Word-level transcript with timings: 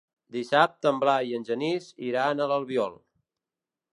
Dissabte 0.35 0.89
en 0.91 1.01
Blai 1.03 1.29
i 1.31 1.35
en 1.39 1.45
Genís 1.51 1.91
iran 2.09 2.41
a 2.41 2.47
l'Albiol. 2.53 2.97